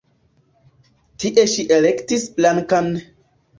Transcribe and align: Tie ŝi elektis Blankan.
Tie 1.25 1.45
ŝi 1.53 1.67
elektis 1.77 2.27
Blankan. 2.41 2.93